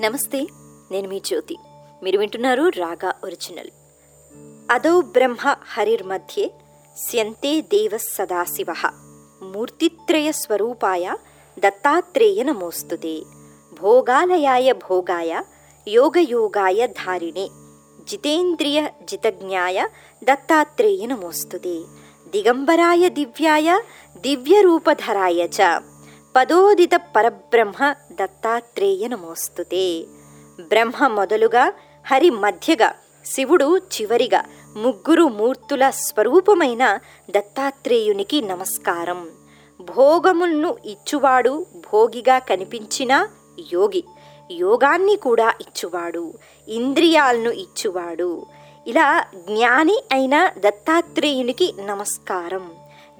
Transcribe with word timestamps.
నమస్తే 0.00 0.46
నేను 0.90 1.08
మీ 1.08 1.20
జ్యోతి. 1.20 1.56
మీరు 2.02 2.18
వింటున్నారు 2.18 2.68
రాగా 2.68 3.14
ఒరిజినల్. 3.24 3.70
అదౌ 4.70 5.00
బ్రహ్మ 5.00 5.56
హరిర్ 5.72 6.02
మధ్యే 6.02 6.52
స్యంతే 6.96 7.60
దేవ 7.60 7.90
సదాశివ. 7.96 8.66
మూర్తిత్రయ 9.42 10.32
స్వరూపాయ 10.32 11.14
దత్తాత్రేయ 11.58 12.42
నమోస్తుతే. 12.42 13.22
భోగాలయాయ 13.80 14.72
భోగాయ 14.72 15.42
యోగయోగాయ 15.88 16.86
ధారిణే. 16.86 17.48
జితేంద్రియ 18.08 18.88
జితజ్ఞాయ 19.04 19.86
దత్తాత్రేయ 20.24 21.06
నమోస్తుతే. 21.06 21.82
దిగంబరాయ 22.32 23.08
దివ్యాయ 23.08 23.80
దివ్యరూపధరాయ 24.20 25.48
చ. 25.60 25.89
పదోదిత 26.36 26.90
పరబ్రహ్మ 27.16 27.94
దత్తాత్రేయ 28.12 29.08
నమోస్తుతే. 29.08 30.04
బ్రహ్మ 30.60 31.06
మొదలుగా 31.06 31.72
హరి 32.06 32.30
మధ్యగా 32.30 32.94
శివుడు 33.24 33.78
చివరిగా 33.78 34.44
ముగ్గురు 34.76 35.24
మూర్తుల 35.28 35.90
స్వరూపమైన 35.90 36.98
దత్తాత్రేయునికి 37.30 38.42
నమస్కారం. 38.42 39.28
భోగములను 39.80 40.76
ఇచ్చువాడు 40.84 41.66
భోగిగా 41.92 42.38
కనిపించిన 42.38 43.28
యోగి 43.72 44.04
యోగాన్ని 44.50 45.16
కూడా 45.16 45.54
ఇచ్చువాడు 45.60 46.34
ఇంద్రియాలను 46.68 47.50
ఇచ్చువాడు. 47.50 48.46
ఇలా 48.86 49.24
జ్ఞాని 49.34 50.02
అయిన 50.12 50.50
దత్తాత్రేయునికి 50.58 51.74
నమస్కారం. 51.86 52.70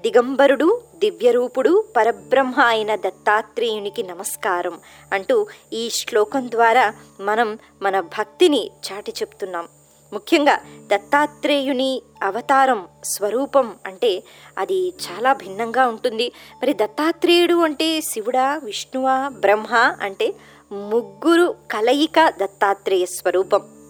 దిగంబరుడు 0.01 0.81
దివ్యరూపుడు 0.95 1.85
పరబ్రహ్మ 1.97 2.61
అయిన 2.61 2.95
దత్తాత్రేయునికి 2.95 4.03
నమస్కారం 4.03 4.79
అంటూ 5.13 5.47
ఈ 5.73 5.89
శ్లోకం 5.89 6.51
ద్వారా 6.51 6.93
మనం 7.19 7.59
మన 7.81 7.99
భక్తిని 7.99 8.71
చాటి 8.91 9.11
చెప్తున్నాం. 9.11 9.67
ముఖ్యంగా 10.13 10.59
దత్తాత్రేయుని 10.87 12.01
అవతారం 12.23 12.87
స్వరూపం 13.03 13.75
అంటే 13.85 14.23
అది 14.57 14.93
చాలా 15.05 15.33
భిన్నంగా 15.33 15.87
ఉంటుంది. 15.87 16.31
మరి 16.61 16.73
దత్తాత్రేయుడు 16.73 17.53
అంటే 17.53 18.01
శివుడా 18.01 18.61
విష్ణువా 18.63 19.27
బ్రహ్మ 19.27 19.75
అంటే 20.01 20.33
ముగ్గురు 20.71 21.55
కలయిక 21.71 22.29
దత్తాత్రేయ 22.29 23.05
స్వరూపం. 23.05 23.80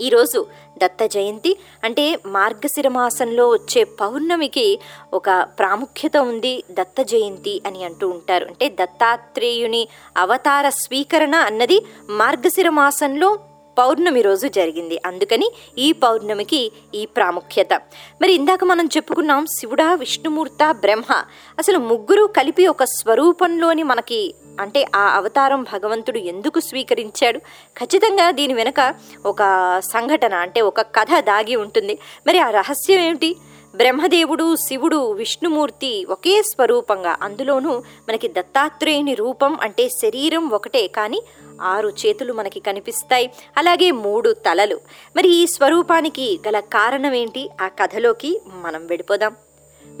ఈరోజు 0.00 0.46
దత్త 0.82 1.06
జయంతి. 1.06 1.56
అంటే 1.84 2.18
మార్గశిరమాసంలో 2.26 3.48
వచ్చే 3.48 3.84
పౌర్ణమికి 3.84 4.78
ఒక 5.14 5.46
ప్రాముఖ్యత 5.58 6.16
ఉంది 6.16 6.64
దత్త 6.70 7.02
జయంతి 7.02 7.62
అని 7.66 7.84
అంటూ 7.84 8.08
ఉంటారు. 8.08 8.44
అంటే 8.44 8.68
దత్తాత్రేయుని 8.68 9.88
అవతార 10.16 10.68
స్వీకరణ 10.68 11.34
అన్నది 11.34 11.86
మార్గశిర 12.10 12.70
మాసంలో 12.70 13.38
పౌర్ణమి 13.78 14.22
రోజు 14.22 14.48
జరిగింది. 14.48 15.00
అందుకని 15.06 15.50
ఈ 15.78 15.92
పౌర్ణమికి 15.92 16.72
ఈ 16.94 17.06
ప్రాముఖ్యత. 17.06 17.74
మరి 18.22 18.32
ఇందాక 18.32 18.64
మనం 18.64 18.86
చెప్పుకున్నాం 18.86 19.46
శివుడా 19.46 19.94
విష్ణుమూర్త 19.94 20.72
బ్రహ్మ. 20.72 21.24
అసలు 21.58 21.78
ముగ్గురు 21.78 22.24
కలిపి 22.24 22.66
ఒక 22.66 22.84
స్వరూపంలోని 22.84 23.82
మనకి 23.82 24.34
అంటే 24.60 24.88
ఆ 24.94 25.16
అవతారం 25.16 25.62
భగవంతుడు 25.62 26.18
ఎందుకు 26.18 26.60
స్వీకరించాడు? 26.60 27.38
ఖచ్చితంగా 27.78 28.30
దీని 28.30 28.54
వెనుక 28.54 28.94
ఒక 29.26 29.36
సంఘటన 29.84 30.34
అంటే 30.34 30.60
ఒక 30.60 30.80
కథ 30.80 31.20
దాగి 31.20 31.56
ఉంటుంది. 31.56 31.98
మరి 32.26 32.38
ఆ 32.38 32.50
రహస్యం 32.50 33.00
ఏమిటి? 33.00 33.36
బ్రహ్మదేవుడు 33.74 34.56
శివుడు 34.56 35.12
విష్ణుమూర్తి 35.12 36.04
ఒకే 36.04 36.42
స్వరూపంగా 36.42 37.16
అందులోనూ 37.22 37.82
మనకి 38.08 38.28
దత్తాత్రేయుని 38.28 39.14
రూపం 39.14 39.58
అంటే 39.60 39.88
శరీరం 39.88 40.48
ఒకటే 40.48 40.86
కానీ 40.86 41.22
ఆరు 41.62 41.88
చేతులు 41.88 42.32
మనకి 42.32 42.60
కనిపిస్తాయి. 42.60 43.30
అలాగే 43.56 43.90
మూడు 43.90 44.30
తలలు. 44.32 44.80
మరి 45.16 45.28
ఈ 45.28 45.46
స్వరూపానికి 45.46 46.40
గల 46.48 46.60
కారణం 46.60 47.14
ఏంటి? 47.14 47.50
ఆ 47.62 47.68
కథలోకి 47.68 48.40
మనం 48.46 48.86
వెళ్ళిపోదాం. 48.86 49.36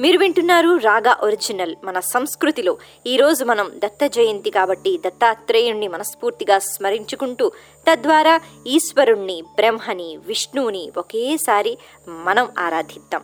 మీరు 0.00 0.18
వింటున్నారు 0.18 0.76
రాగా 0.76 1.18
ఒరిజినల్ 1.22 1.76
మన 1.84 2.00
సంస్కృతిలో. 2.00 2.78
ఈరోజు 3.06 3.44
మనం 3.44 3.72
దత్త 3.74 4.06
జయంతి 4.06 4.50
కాబట్టి 4.50 4.98
దత్తాత్రేయుణ్ణి 4.98 5.88
మనస్ఫూర్తిగా 5.88 6.58
స్మరించుకుంటూ 6.58 7.48
తద్వారా 7.90 8.40
ఈశ్వరుణ్ణి 8.66 9.42
బ్రహ్మని 9.42 10.16
విష్ణువుని 10.16 10.92
ఒకేసారి 10.98 11.78
మనం 12.08 12.48
ఆరాధిద్దాం. 12.58 13.22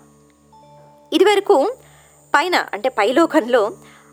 ఇదివరకు 1.12 1.76
పైన 2.34 2.66
అంటే 2.72 2.88
పైలోకంలో 2.88 3.72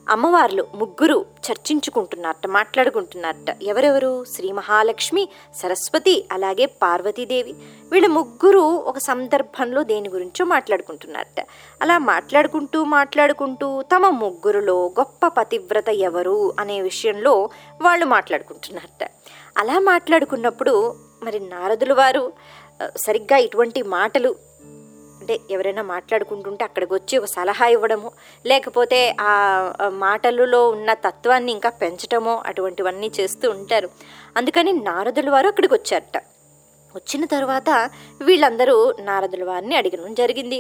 అమ్మవార్లు 0.10 0.68
ముగ్గురు 0.76 1.26
చర్చించుకుంటున్నారట 1.52 2.48
మాట్లాడుకుంటున్నారట. 2.48 3.64
ఎవరెవరు? 3.64 4.26
శ్రీ 4.26 4.52
మహాలక్ష్మి 4.52 5.30
సరస్వతి 5.56 6.26
అలాగే 6.32 6.66
పార్వతీదేవి. 6.66 7.56
వీళ్ళ 7.92 8.08
ముగ్గురు 8.08 8.60
ఒక 8.60 8.98
సందర్భంలో 8.98 9.84
దేని 9.84 10.10
గురించో 10.10 10.46
మాట్లాడుకుంటున్నారట. 10.46 11.46
అలా 11.82 11.98
మాట్లాడుకుంటూ 11.98 12.84
మాట్లాడుకుంటూ 12.84 13.82
తమ 13.82 14.10
ముగ్గురులో 14.10 14.86
గొప్ప 15.00 15.28
పతివ్రత 15.28 15.90
ఎవరు 15.90 16.54
అనే 16.60 16.82
విషయంలో 16.82 17.50
వాళ్ళు 17.82 18.06
మాట్లాడుకుంటున్నారట. 18.06 19.12
అలా 19.58 19.80
మాట్లాడుకున్నప్పుడు 19.80 20.96
మరి 21.24 21.40
నారదులు 21.40 21.94
వారు 21.94 22.34
సరిగ్గా 22.98 23.38
ఇటువంటి 23.38 23.82
మాటలు 23.82 24.36
అంటే 25.32 25.54
ఎవరైనా 25.54 25.84
మాట్లాడుకుంటుంటే 25.92 26.64
అక్కడికి 26.64 26.94
వచ్చి 26.94 27.18
ఒక 27.18 27.26
సలహా 27.26 27.66
ఇవ్వడము 27.68 28.10
లేకపోతే 28.46 29.00
ఆ 29.20 29.34
మాటలలో 30.04 30.62
ఉన్న 30.70 30.94
తత్వాన్ని 31.06 31.52
ఇంకా 31.52 31.70
పెంచటమో 31.82 32.34
అటువంటివన్నీ 32.46 33.10
చేస్తూ 33.20 33.46
ఉంటారు. 33.50 33.90
అందుకని 34.38 34.72
నారదుల 34.88 35.30
వారు 35.30 35.48
అక్కడికి 35.48 35.74
వచ్చారట 35.74 36.18
వచ్చిన 36.96 37.26
తర్వాత 37.26 37.70
వీళ్ళందరూ 38.22 38.76
నారదుల 39.00 39.44
వారిని 39.44 39.76
అడగడం 39.76 40.14
జరిగింది. 40.14 40.60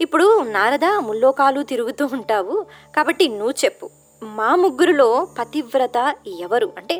ఇప్పుడు 0.00 0.26
నారద 0.56 0.86
ముల్లోకాలు 1.08 1.62
తిరుగుతూ 1.62 2.06
ఉంటావు 2.18 2.56
కాబట్టి 2.96 3.26
నువ్వు 3.38 3.54
చెప్పు. 3.64 3.88
మా 4.22 4.50
ముగ్గురులో 4.56 5.10
పతివ్రత 5.38 5.98
ఎవరు? 6.40 6.70
అంటే 6.78 6.96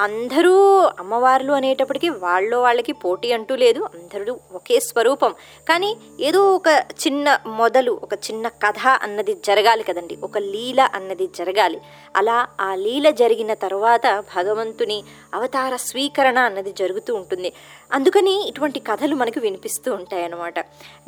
అందరూ 0.00 0.54
అమ్మవార్లు 0.98 1.52
అనేటప్పటికీ 1.52 2.08
వాళ్ళు 2.08 2.56
వాళ్ళకి 2.56 2.92
పోటీ 2.92 3.32
అంటూ 3.32 3.56
లేదు. 3.56 3.80
అందరూ 3.80 4.40
ఒకే 4.52 4.80
స్వరూపం. 4.80 5.34
కానీ 5.68 5.96
ఏదో 6.20 6.54
ఒక 6.54 6.68
చిన్న 7.06 7.38
మొదలు 7.46 8.00
ఒక 8.02 8.14
చిన్న 8.14 8.48
కథ 8.48 8.86
అన్నది 9.02 9.34
జరగాలి 9.34 9.82
కదండి. 9.82 10.18
ఒక 10.24 10.38
లీల 10.38 10.80
అన్నది 10.94 11.26
జరగాలి. 11.26 11.80
అలా 12.16 12.48
ఆ 12.60 12.74
లీల 12.74 13.10
జరిగిన 13.10 13.54
తర్వాత 13.54 14.24
భగవంతుని 14.36 15.04
అవతార 15.34 15.76
స్వీకరణ 15.76 16.38
అన్నది 16.38 16.72
జరుగుతూ 16.72 17.14
ఉంటుంది. 17.14 17.52
అందుకని 17.92 18.48
ఇటువంటి 18.48 18.80
కథలు 18.80 19.14
మనకు 19.14 19.40
వినిపిస్తూ 19.40 19.94
ఉంటాయి 19.94 20.24
అన్నమాట 20.24 20.58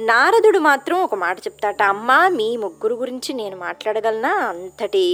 నారదుడు 0.01 0.59
మాత్రం 0.59 0.97
ఒక 1.03 1.15
మాట 1.15 1.39
చెప్తాట 1.39 1.83
అమ్మ 1.83 2.29
మీ 2.29 2.57
ముగ్గురు 2.57 2.95
గురించి 2.95 3.33
నేను 3.33 3.57
మాట్లాడగలనా? 3.57 4.33
అంతటి 4.49 5.05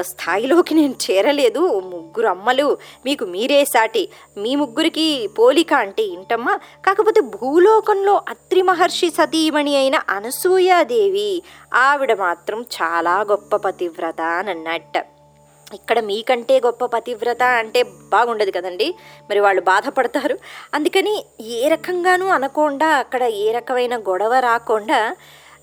స్థాయిలోకి 0.00 0.74
నేను 0.74 0.94
చేరలేదు. 1.06 1.62
ముగ్గురు 1.80 2.26
అమ్మలు 2.26 2.78
మీకు 3.06 3.24
మీరే 3.24 3.64
సాటి. 3.64 4.08
మీ 4.36 4.56
ముగ్గురికి 4.56 5.06
పోలిక 5.38 5.72
అంటే 5.74 6.02
ఏంటమ్మా 6.02 6.56
కాకపోతే 6.86 7.20
భూలోకంలో 7.20 8.22
అత్రి 8.28 8.62
మహర్షి 8.62 9.10
సతీమణి 9.10 9.76
అయిన 9.76 9.96
అనసూయాదేవి 10.10 11.42
ఆవిడ 11.74 12.14
మాత్రం 12.14 12.60
చాలా 12.78 13.20
గొప్ప 13.20 13.56
పతివ్రత 13.56 14.20
అని 14.20 14.50
అన్నట్ట. 14.50 14.98
ఇక్కడ 15.74 16.00
మీకంటే 16.00 16.60
గొప్ప 16.60 16.86
పతివ్రత 16.86 17.42
అంటే 17.42 17.82
బాగుండదు 17.82 18.50
కదండి. 18.50 18.94
మరి 19.30 19.40
వాళ్ళు 19.40 19.62
బాధపడతారు. 19.62 20.38
అందుకని 20.74 21.24
ఏ 21.40 21.68
రకంగానూ 21.68 22.26
అనకుండా 22.26 22.86
అక్కడ 22.86 23.22
ఏ 23.22 23.52
రకమైన 23.52 23.96
గొడవ 23.98 24.38
రాకుండా 24.38 25.16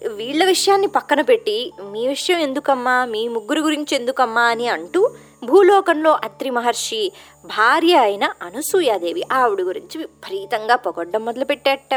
వీళ్ళ 0.08 0.46
విషయాన్ని 0.46 0.88
పక్కన 0.88 1.22
పెట్టి 1.22 1.74
మీ 1.82 2.08
విషయం 2.08 2.40
ఎందుకమ్మా? 2.40 3.06
మీ 3.06 3.28
ముగ్గురు 3.28 3.62
గురించి 3.62 3.96
ఎందుకమ్మా? 3.96 4.42
అని 4.42 4.68
అంటూ 4.68 5.10
భూలోకంలో 5.44 6.20
అత్రి 6.24 6.50
మహర్షి 6.50 7.12
భార్య 7.46 7.96
అయిన 7.98 8.34
అనసూయాదేవి 8.42 9.24
ఆవిడ 9.32 9.62
గురించి 9.62 9.98
విపరీతంగా 9.98 10.76
పొగడ్డం 10.76 11.26
మొదలుపెట్టాట 11.26 11.94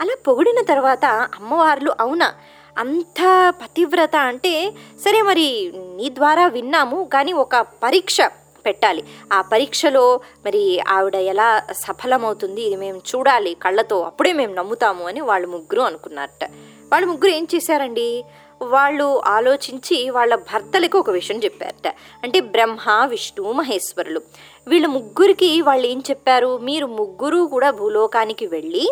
అలా 0.00 0.16
పొగిడిన 0.26 0.64
తర్వాత 0.64 1.04
అమ్మవార్లు 1.34 1.92
అవునా? 2.00 2.34
అంత 2.78 3.52
పతివ్రత 3.62 4.16
అంటే 4.16 4.72
సరే 5.04 5.22
మరి 5.22 5.72
నీ 5.96 6.10
ద్వారా 6.10 6.46
విన్నాము 6.46 7.10
కానీ 7.12 7.32
ఒక 7.32 7.56
పరీక్ష 7.56 8.18
పెట్టాలి. 8.66 9.04
ఆ 9.32 9.40
పరీక్షలో 9.42 10.20
మరి 10.46 10.80
ఆవిడ 10.88 11.14
ఎలా 11.14 11.62
సఫలమవుతుంది 11.72 12.62
ఇది 12.62 12.76
మేము 12.76 12.98
చూడాలి 12.98 13.56
కళ్ళతో 13.62 14.00
అప్పుడే 14.00 14.32
మేము 14.32 14.54
నమ్ముతాము 14.54 15.06
అని 15.06 15.20
వాళ్ళు 15.20 15.48
ముగ్గురు 15.48 15.80
అనుకున్నారట. 15.80 16.44
వాళ్ళు 16.92 17.06
ముగ్గురు 17.06 17.30
ఏం 17.30 17.48
చేశారండి? 17.54 18.24
వాళ్ళు 18.62 19.22
ఆలోచించి 19.26 20.10
వాళ్ళ 20.10 20.34
భర్తలకు 20.34 20.98
ఒక 20.98 21.10
విషయం 21.10 21.38
చెప్పారట. 21.44 21.94
అంటే 22.22 22.40
బ్రహ్మ 22.40 23.04
విష్ణు 23.04 23.52
మహేశ్వరులు. 23.52 24.20
వీళ్ళ 24.68 24.86
ముగ్గురికి 24.86 25.62
వాళ్ళు 25.62 25.86
ఏం 25.86 26.02
చెప్పారు? 26.10 26.58
మీరు 26.58 26.86
ముగ్గురు 26.86 27.46
కూడా 27.46 27.70
భూలోకానికి 27.70 28.46
వెళ్ళి 28.46 28.90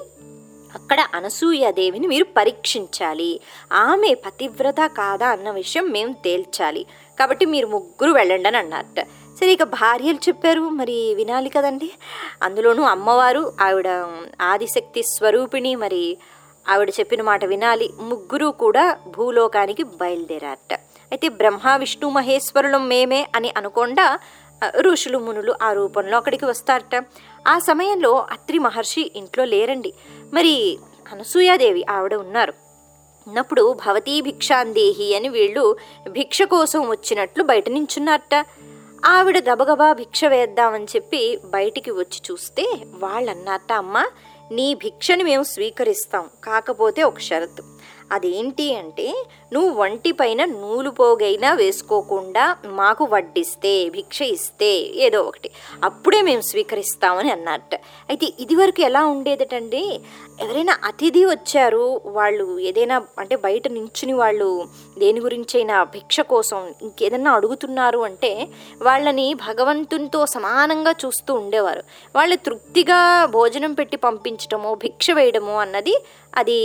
అక్కడ 0.75 1.00
అనసూయాదేవిని 1.15 2.06
మీరు 2.06 2.26
పరీక్షించాలి. 2.37 3.41
ఆమె 3.73 4.15
పతివ్రత 4.15 4.81
కాదా 4.87 5.29
అన్న 5.29 5.50
విషయం 5.50 5.91
మేము 5.91 6.12
తేల్చాలి. 6.25 6.87
కాబట్టి 7.19 7.47
మీరు 7.47 7.67
ముగ్గురు 7.67 8.12
వెళ్ళండి 8.12 8.49
అని 8.49 8.56
అన్నారట 8.56 9.06
సరే 9.41 9.53
ఇక 9.53 9.62
భార్యలు 9.62 10.17
చెప్పారు. 10.17 10.61
మరి 10.61 11.15
వినాలి 11.15 11.49
కదండి. 11.49 11.93
అందులోనూ 12.43 12.82
అమ్మవారు 12.82 13.53
ఆవిడ 13.61 13.88
ఆదిశక్తి 14.41 15.03
స్వరూపిణి 15.03 15.76
మరి 15.76 16.19
ఆవిడ 16.69 16.91
చెప్పిన 17.00 17.23
మాట 17.23 17.44
వినాలి. 17.44 17.91
ముగ్గురు 18.00 18.47
కూడా 18.47 18.99
భూలోకానికి 19.06 19.82
బయలుదేరారట. 19.82 20.75
అయితే 21.12 21.29
బ్రహ్మ 21.29 21.77
విష్ణు 21.77 22.09
మహేశ్వరులు 22.09 22.79
మేమే 22.79 23.29
అని 23.37 23.55
అనుకుండా 23.56 24.19
ఋషులు 24.79 25.19
మునులు 25.19 25.55
ఆ 25.62 25.73
రూపంలో 25.73 26.17
అక్కడికి 26.17 26.44
వస్తారట. 26.44 27.05
ఆ 27.46 27.58
సమయంలో 27.58 28.26
అత్రి 28.31 28.58
మహర్షి 28.58 29.12
ఇంట్లో 29.17 29.44
లేరండి. 29.44 29.94
మరి 30.32 30.79
అనసూయాదేవి 31.12 31.87
ఆవిడ 31.91 32.14
ఉన్నారు. 32.14 32.55
ఉన్నప్పుడు 33.29 33.73
భవతీ 33.73 34.20
భిక్షాందేహి 34.20 35.17
అని 35.17 35.29
వీళ్ళు 35.29 35.76
భిక్ష 36.08 36.43
కోసం 36.43 36.88
వచ్చినట్లు 36.88 37.44
బయట 37.44 37.69
నించున్నారట. 37.69 38.46
ఆవిడ 39.05 39.38
గబగబా 39.50 39.93
భిక్ష 39.93 40.25
వేద్దామని 40.25 40.85
చెప్పి 40.85 41.38
బయటికి 41.44 41.91
వచ్చి 41.91 42.20
చూస్తే 42.31 42.76
వాళ్ళన్నారట 42.94 43.73
అమ్మ 43.73 44.05
నీ 44.52 44.75
భిక్షని 44.75 45.25
మేము 45.25 45.43
స్వీకరిస్తాం. 45.43 46.31
కాకపోతే 46.44 47.02
ఒక 47.02 47.19
షరతు. 47.19 47.74
అదేంటి 48.12 48.75
అంటే 48.75 49.25
నువ్వు 49.53 49.71
వంటి 49.71 50.12
పైన 50.12 50.45
నూలు 50.45 50.91
పోగైనా 50.91 51.53
వేసుకోకుండా 51.55 52.56
మాకు 52.67 53.05
వడ్డిస్తే 53.05 53.89
భిక్ష 53.89 54.23
ఇస్తే 54.23 54.73
ఏదో 54.95 55.23
ఒకటి. 55.23 55.51
అప్పుడే 55.85 56.23
మేము 56.23 56.41
స్వీకరిస్తామని 56.41 57.31
అన్నట్ట. 57.31 57.75
అయితే 58.09 58.33
ఇదివరకు 58.41 58.81
ఎలా 58.81 59.05
ఉండేదటండి 59.06 60.01
ఎవరైనా 60.41 60.79
అతిథి 60.85 61.25
వచ్చారు 61.25 62.01
వాళ్ళు 62.06 62.59
ఏదైనా 62.59 63.03
అంటే 63.19 63.37
బయట 63.37 63.69
నించుని 63.69 64.12
వాళ్ళు 64.12 64.69
దేని 64.99 65.21
గురించైనా 65.21 65.85
భిక్ష 65.85 66.21
కోసం 66.21 66.75
ఇంకేదన్నా 66.83 67.33
అడుగుతున్నారు 67.33 67.99
అంటే 67.99 68.49
వాళ్ళని 68.83 69.35
భగవంతునితో 69.35 70.27
సమానంగా 70.27 70.95
చూస్తూ 71.05 71.35
ఉండేవారు. 71.35 71.85
వాళ్ళు 72.17 72.37
తృప్తిగా 72.37 73.27
భోజనం 73.27 73.73
పెట్టి 73.73 73.97
పంపించటమో 73.97 74.75
భిక్ష 74.75 75.11
వేయడమో 75.11 75.56
అన్నది 75.59 75.95
అది 76.36 76.58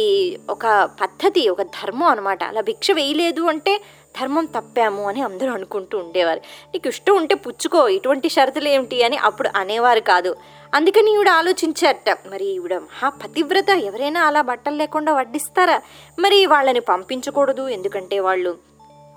ఒక 0.50 0.90
పద్ధతి 1.02 1.50
ఒక 1.50 1.62
ధర్మం 1.62 2.08
అనమాట 2.08 2.44
అలా 2.44 2.62
భిక్ష 2.62 2.92
వేయలేదు 2.92 3.42
అంటే 3.42 3.82
ధర్మం 4.22 4.46
తప్పాము 4.46 5.08
అని 5.08 5.22
అందరూ 5.22 5.52
అనుకుంటూ 5.52 5.98
ఉండేవారు. 5.98 6.40
నీకు 6.40 6.88
ఇష్టం 6.88 7.16
ఉంటే 7.16 7.36
పుచ్చుకో 7.36 7.88
ఇటువంటి 7.88 8.30
షరతులు 8.30 8.68
ఏమిటి 8.68 9.04
అని 9.04 9.18
అప్పుడు 9.18 9.50
అనేవారు 9.56 10.00
కాదు. 10.00 10.36
అందుకని 10.74 11.14
ఈవిడ 11.14 11.30
ఆలోచించారట 11.30 12.18
మరి 12.28 12.46
ఈవిడ 12.46 12.74
మహా 12.78 13.10
పతివ్రత 13.10 13.70
ఎవరైనా 13.70 14.24
అలా 14.24 14.42
బట్టలు 14.42 14.76
లేకుండా 14.76 15.14
వడ్డిస్తారా? 15.14 15.82
మరి 16.20 16.46
వాళ్ళని 16.46 16.80
పంపించకూడదు 16.80 17.70
ఎందుకంటే 17.70 18.20
వాళ్ళు 18.20 18.58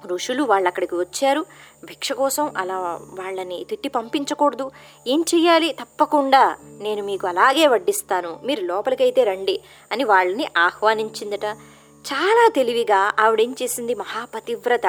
ఋషులు 0.06 0.42
వాళ్ళు 0.42 0.68
అక్కడికి 0.68 0.94
వచ్చారు. 0.94 1.46
భిక్ష 1.84 2.12
కోసం 2.12 2.52
అలా 2.56 2.80
వాళ్ళని 3.02 3.64
తిట్టి 3.64 3.88
పంపించకూడదు. 3.88 4.70
ఏం 5.06 5.24
చెయ్యాలి? 5.34 5.72
తప్పకుండా 5.72 6.56
నేను 6.80 7.02
మీకు 7.02 7.26
అలాగే 7.26 7.66
వడ్డిస్తాను. 7.66 8.40
మీరు 8.44 8.60
లోపలికైతే 8.60 9.24
రండి 9.24 9.60
అని 9.92 10.04
వాళ్ళని 10.04 10.48
ఆహ్వానించిందట. 10.56 11.56
చాలా 12.02 12.50
తెలివిగా 12.56 13.12
ఆవిడేం 13.20 13.54
చేసింది? 13.62 13.94
మహాపతివ్రత. 13.94 14.86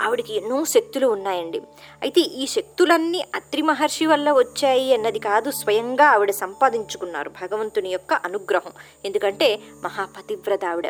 ఆవిడకి 0.00 0.36
ఎన్నో 0.36 0.64
శక్తులు 0.64 1.06
ఉన్నాయండి. 1.06 1.62
అయితే 2.02 2.20
ఈ 2.20 2.46
శక్తులన్నీ 2.46 3.24
అత్రి 3.34 3.62
మహర్షి 3.62 4.06
వల్ల 4.06 4.32
వచ్చాయి 4.32 4.94
అన్నది 4.94 5.18
కాదు 5.18 5.50
స్వయంగా 5.50 6.04
ఆవిడ 6.04 6.30
సంపాదించుకున్నారు 6.30 7.28
భగవంతుని 7.28 7.88
యొక్క 7.88 8.12
అనుగ్రహం. 8.12 8.72
ఎందుకంటే 9.04 9.60
మహాపతివ్రత 9.84 10.64
ఆవిడ. 10.64 10.86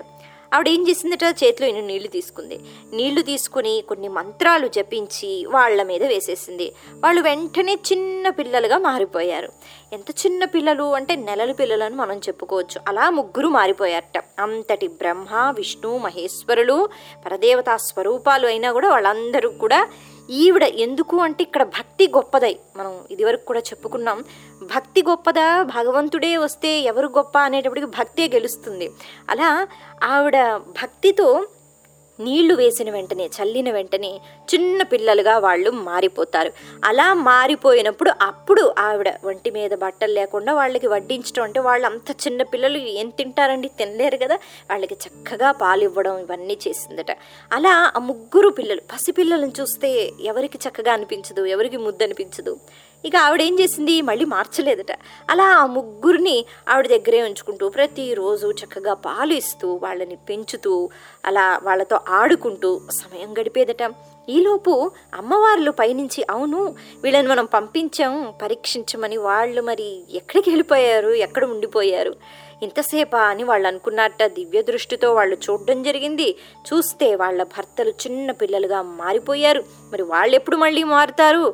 ఆవిడ 0.54 0.68
ఏం 0.68 0.88
చేసిందట? 0.88 1.24
చేతిలో 1.44 1.68
ఎన్ని 1.68 1.82
నీళ్ళు 1.82 2.08
తీసుకుంది. 2.08 2.60
నీళ్ళు 2.92 3.22
తీసుకుని 3.22 3.84
కొన్ని 3.88 4.08
మంత్రాలు 4.08 4.68
జపించి 4.68 5.46
వాళ్ళ 5.46 5.82
మీద 5.82 6.04
వేసేసింది. 6.04 6.72
వాళ్ళు 7.04 7.22
వెంటనే 7.22 7.74
చిన్న 7.74 8.28
పిల్లలుగా 8.28 8.78
మారిపోయారు. 8.78 9.48
ఎంత 9.92 10.10
చిన్న 10.10 10.44
పిల్లలు 10.44 10.94
అంటే 10.94 11.16
నెలల 11.16 11.52
పిల్లలను 11.52 11.96
మనం 11.96 12.18
చెప్పుకోవచ్చు. 12.18 12.80
అలా 12.88 13.10
ముగ్గురు 13.10 13.48
మారిపోయారట. 13.48 14.24
అంతటి 14.38 14.88
బ్రహ్మ 14.88 15.54
విష్ణు 15.56 15.98
మహేశ్వరులు 15.98 16.88
పరదేవతా 17.26 17.76
స్వరూపాలు 17.76 18.46
అయినా 18.46 18.72
కూడా 18.72 18.90
వాళ్ళందరూ 18.90 19.50
కూడా 19.50 19.88
ఈవిడ 20.30 20.62
ఎందుకు 20.62 21.16
అంటే 21.16 21.42
ఇక్కడ 21.42 21.62
భక్తి 21.62 22.08
గొప్పదై 22.08 22.56
మనం 22.76 23.04
ఇదివరకు 23.10 23.44
కూడా 23.44 23.60
చెప్పుకున్నాం. 23.60 24.24
భక్తి 24.64 25.02
గొప్పదా? 25.02 25.62
భగవంతుడే 25.62 26.36
వస్తే 26.36 26.80
ఎవరు 26.80 27.06
గొప్ప 27.06 27.38
అనేటప్పటికి 27.38 27.86
భక్తే 27.86 28.28
గెలుస్తుంది. 28.28 28.90
అలా 29.30 29.68
ఆవిడ 30.02 30.56
భక్తితో 30.56 31.46
నీళ్ళు 32.20 32.54
వేసిన 32.54 32.90
వెంటనే 32.90 33.26
చల్లిన 33.26 33.70
వెంటనే 33.70 34.20
చిన్న 34.54 34.82
పిల్లలుగా 34.82 35.38
వాళ్ళు 35.38 35.70
మారిపోతారు. 35.70 36.52
అలా 36.84 37.14
మారిపోయినప్పుడు 37.14 38.12
అప్పుడు 38.22 38.74
ఆవిడ 38.78 39.14
ఒంటి 39.24 39.50
మీద 39.50 39.70
బట్టలు 39.70 40.12
లేకుండా 40.12 40.54
వాళ్ళకి 40.54 40.86
వడ్డించడం 40.86 41.42
అంటే 41.42 41.60
వాళ్ళు 41.60 41.86
అంత 41.86 42.10
చిన్న 42.10 42.42
పిల్లలు 42.42 42.78
ఏం 42.78 43.08
తింటారండి? 43.08 43.68
తినలేరు 43.68 44.16
కదా? 44.16 44.34
వాళ్ళకి 44.70 44.94
చక్కగా 44.94 45.52
పాలు 45.52 45.84
ఇవ్వడం 45.84 46.18
ఇవన్నీ 46.18 46.58
చేసిందట. 46.68 47.10
అలా 47.52 47.92
ఆ 47.96 47.98
ముగ్గురు 47.98 48.48
పిల్లలు 48.48 48.80
పసిపిల్లలను 48.80 49.52
చూస్తే 49.60 50.10
ఎవరికి 50.20 50.58
చక్కగా 50.68 50.92
అనిపించదు? 50.92 51.44
ఎవరికి 51.44 51.76
ముద్దు 51.76 52.04
అనిపించదు 52.04 52.58
ఇక 53.04 53.16
ఆవిడ 53.16 53.42
ఏం 53.42 53.60
చేసింది? 53.60 54.02
మళ్ళీ 54.02 54.24
మార్చలేదట. 54.24 54.92
అలా 55.30 55.44
ఆ 55.44 55.66
ముగ్గురిని 55.66 56.44
ఆవిడ 56.68 56.86
దగ్గరే 56.86 57.22
ఉంచుకుంటూ 57.22 57.68
ప్రతిరోజు 57.68 58.48
చక్కగా 58.50 58.94
పాలు 58.94 59.32
ఇస్తూ 59.32 59.80
వాళ్ళని 59.82 60.16
పెంచుతూ 60.16 60.90
అలా 61.24 61.60
వాళ్ళతో 61.62 62.00
ఆడుకుంటూ 62.08 62.80
సమయం 62.90 63.34
గడిపేదట. 63.40 63.92
ఈలోపు 64.28 64.90
అమ్మవార్లు 65.14 65.70
పైనుంచి 65.70 66.26
అవును 66.30 66.74
వీళ్ళని 67.02 67.28
మనం 67.28 67.44
పంపించాం 67.44 68.34
పరీక్షించమని 68.42 69.16
వాళ్ళు 69.16 69.62
మరి 69.62 70.16
ఎక్కడికి 70.16 70.50
వెళ్ళిపోయారు? 70.50 71.08
ఎక్కడ 71.08 71.44
ఉండిపోయారు? 71.44 72.14
ఇంతసేపా 72.64 73.20
అని 73.32 73.44
వాళ్ళు 73.50 73.66
అనుకున్నట్ట 73.68 74.22
దివ్య 74.36 74.62
దృష్టితో 74.62 75.08
వాళ్ళు 75.14 75.36
చూడడం 75.46 75.78
జరిగింది. 75.82 76.28
చూస్తే 76.68 77.08
వాళ్ళ 77.22 77.40
భర్తలు 77.54 77.92
చిన్న 78.04 78.30
పిల్లలుగా 78.40 78.80
మారిపోయారు. 78.82 79.62
మరి 79.92 80.04
వాళ్ళు 80.12 80.34
ఎప్పుడు 80.36 80.58
మళ్ళీ 80.64 80.84
మారుతారు? 80.94 81.44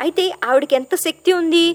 అయితే 0.00 0.24
ఆవిడకి 0.44 0.74
ఎంత 0.74 0.94
శక్తి 1.06 1.32
ఉంది? 1.40 1.66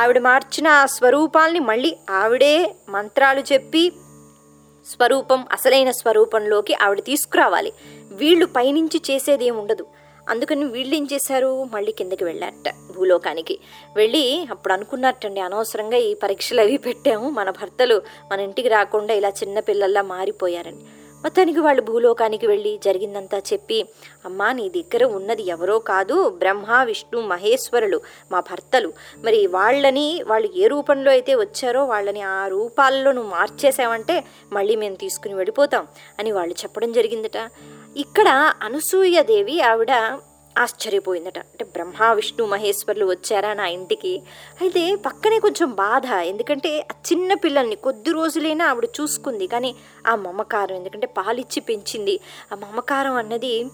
ఆవిడ 0.00 0.18
మార్చిన 0.28 0.68
ఆ 0.80 0.86
స్వరూపాల్ని 0.96 1.62
మళ్ళీ 1.70 1.92
ఆవిడే 2.20 2.54
మంత్రాలు 2.88 3.42
చెప్పి 3.52 3.84
స్వరూపం 4.86 5.40
అసలైన 5.52 5.90
స్వరూపంలోకి 5.90 6.74
ఆవిడ 6.84 7.00
తీసుకురావాలి. 7.08 7.72
వీళ్ళు 8.12 8.46
పైనుంచి 8.56 8.98
చేసేది 9.10 9.44
ఏమి 9.46 9.58
ఉండదు 9.58 9.84
అందుకని 10.30 10.64
వీళ్ళు 10.64 10.94
ఏం 10.94 11.08
చేశారు? 11.12 11.64
మళ్ళీ 11.64 11.92
కిందకి 11.92 12.24
వెళ్ళారట 12.24 12.68
భూలోకానికి. 12.96 13.58
వెళ్ళి 13.96 14.46
అప్పుడు 14.50 14.72
అనుకున్నట్టండి 14.72 15.40
అనవసరంగా 15.40 15.96
ఈ 15.96 16.14
పరీక్షలు 16.14 16.60
అవి 16.60 16.76
పెట్టాము 16.76 17.30
మన 17.30 17.50
భర్తలు 17.50 18.02
మన 18.32 18.40
ఇంటికి 18.40 18.68
రాకుండా 18.68 19.14
ఇలా 19.14 19.28
చిన్న 19.28 19.60
పిల్లల్లా 19.60 20.02
మారిపోయారని. 20.02 20.82
మొత్తానికి 21.22 21.60
వాళ్ళు 21.60 21.82
భూలోకానికి 21.82 22.46
వెళ్ళి 22.46 22.80
జరిగిందంతా 22.84 23.38
చెప్పి 23.38 23.78
అమ్మా 24.24 24.52
నీ 24.52 24.68
దగ్గర 24.68 25.04
ఉన్నది 25.04 25.42
ఎవరో 25.42 25.78
కాదు 25.78 26.28
బ్రహ్మ 26.28 26.82
విష్ణు 26.82 27.20
మహేశ్వరులు 27.20 28.00
మా 28.32 28.40
భర్తలు. 28.40 28.92
మరి 29.24 29.46
వాళ్ళని 29.46 30.22
వాళ్ళు 30.26 30.50
ఏ 30.56 30.66
రూపంలో 30.66 31.10
అయితే 31.10 31.34
వచ్చారో 31.34 31.84
వాళ్ళని 31.84 32.22
ఆ 32.22 32.46
రూపాల్లో 32.48 33.12
నువ్వు 33.12 33.30
మార్చేసావంటే 33.30 34.24
మళ్ళీ 34.52 34.76
మేము 34.76 34.94
తీసుకుని 34.94 35.34
వెళ్ళిపోతాం 35.34 35.86
అని 36.18 36.32
వాళ్ళు 36.32 36.54
చెప్పడం 36.62 36.92
జరిగిందట. 36.92 37.38
ఇక్కడ 37.96 38.52
అనసూయదేవి 38.62 39.60
ఆవిడ 39.60 39.90
ఆశ్చర్యపోయిందట. 40.58 41.38
అంటే 41.38 41.64
బ్రహ్మ 41.64 42.12
విష్ణు 42.12 42.46
మహేశ్వరులు 42.46 43.06
వచ్చారా 43.06 43.54
నా 43.54 43.66
ఇంటికి? 43.66 44.22
అయితే 44.60 44.94
పక్కనే 44.94 45.38
కొంచెం 45.38 45.74
బాధ. 45.74 46.06
ఎందుకంటే 46.06 46.80
ఆ 46.80 46.94
చిన్న 47.12 47.34
పిల్లల్ని 47.34 47.76
కొద్ది 47.76 48.10
రోజులైనా 48.10 48.70
ఆవిడ 48.70 48.88
చూసుకుంది. 49.00 49.46
కానీ 49.46 49.76
ఆ 50.06 50.14
మమకారం 50.14 50.76
ఎందుకంటే 50.76 51.06
పాలిచ్చి 51.06 51.60
పెంచింది. 51.60 52.20
ఆ 52.52 52.54
మమకారం 52.54 53.14
అన్నది 53.14 53.66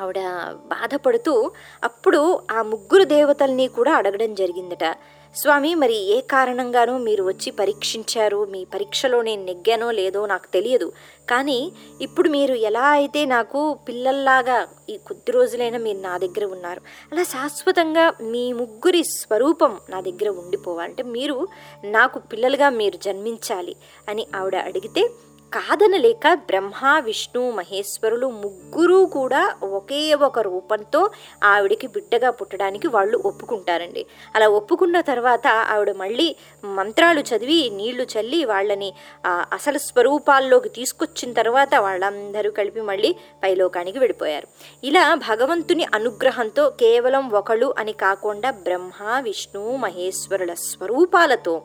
ఆవిడ 0.00 0.18
బాధపడుతూ 0.66 1.50
అప్పుడు 1.84 2.40
ఆ 2.50 2.62
ముగ్గురు 2.62 3.04
దేవతల్ని 3.04 3.68
కూడా 3.68 3.94
అడగడం 3.94 4.34
జరిగిందట. 4.34 4.96
స్వామి 5.34 5.74
మరి 5.74 5.94
ఏ 5.94 6.20
కారణంగానో 6.20 6.98
మీరు 6.98 7.22
వచ్చి 7.22 7.50
పరీక్షించారు? 7.50 8.44
మీ 8.44 8.64
పరీక్షలో 8.64 9.22
నేను 9.22 9.44
నెగ్గానో 9.44 9.90
లేదో 9.90 10.26
నాకు 10.26 10.48
తెలియదు. 10.52 10.92
కానీ 11.28 11.58
ఇప్పుడు 12.00 12.28
మీరు 12.28 12.54
ఎలా 12.54 12.86
అయితే 12.90 13.26
నాకు 13.26 13.60
పిల్లల్లాగా 13.88 14.56
ఈ 14.90 14.98
కొద్ది 14.98 15.32
రోజులైనా 15.32 15.78
మీరు 15.78 16.00
నా 16.00 16.18
దగ్గర 16.18 16.44
ఉన్నారు 16.44 16.80
అలా 17.12 17.22
శాశ్వతంగా 17.22 18.12
మీ 18.22 18.52
ముగ్గురి 18.52 19.02
స్వరూపం 19.04 19.80
నా 19.88 20.00
దగ్గర 20.00 20.28
ఉండిపోవాలంటే 20.28 21.02
మీరు 21.02 21.36
నాకు 21.84 22.18
పిల్లలుగా 22.32 22.70
మీరు 22.70 22.96
జన్మించాలి 22.96 23.76
అని 24.08 24.26
ఆవిడ 24.34 24.56
అడిగితే 24.56 25.04
కాదనలేక 25.54 26.26
బ్రహ్మ 26.48 26.80
విష్ణు 26.98 27.40
మహేశ్వరులు 27.50 28.26
ముగ్గురు 28.42 28.98
కూడా 29.16 29.40
ఒకే 29.78 30.02
ఒక 30.26 30.38
రూపంతో 30.38 31.00
ఆవిడికి 31.42 31.86
బిడ్డగా 31.86 32.30
పుట్టడానికి 32.30 32.88
వాళ్ళు 32.88 33.16
ఒప్పుకుంటారండి. 33.30 34.02
అలా 34.34 34.48
ఒప్పుకున్న 34.58 35.00
తర్వాత 35.00 35.46
ఆవిడ 35.72 35.92
మళ్ళీ 36.02 36.28
మంత్రాలు 36.64 37.24
చదివి 37.30 37.58
నీళ్ళు 37.78 38.06
చల్లి 38.14 38.40
వాళ్ళని 38.44 38.90
అసలు 39.26 39.80
స్వరూపాల్లోకి 39.86 40.72
తీసుకొచ్చిన 40.78 41.32
తర్వాత 41.32 41.74
వాళ్ళందరూ 41.86 42.52
కలిపి 42.60 42.84
మళ్ళీ 42.92 43.12
పైలోకానికి 43.42 43.98
వెళ్ళిపోయారు. 43.98 44.48
ఇలా 44.84 45.04
భగవంతుని 45.28 45.86
అనుగ్రహంతో 45.94 46.66
కేవలం 46.84 47.26
ఒకళ్ళు 47.40 47.74
అని 47.78 47.96
కాకుండా 48.06 48.50
బ్రహ్మ 48.68 49.18
విష్ణు 49.20 49.64
మహేశ్వరుల 49.76 50.54
స్వరూపాలతో 50.68 51.56